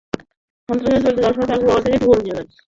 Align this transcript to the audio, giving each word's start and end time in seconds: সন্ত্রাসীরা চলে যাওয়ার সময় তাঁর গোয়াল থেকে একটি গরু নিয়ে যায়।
সন্ত্রাসীরা 0.69 1.01
চলে 1.05 1.17
যাওয়ার 1.17 1.35
সময় 1.35 1.49
তাঁর 1.49 1.61
গোয়াল 1.61 1.79
থেকে 1.83 1.95
একটি 1.95 2.07
গরু 2.07 2.21
নিয়ে 2.21 2.35
যায়। 2.37 2.47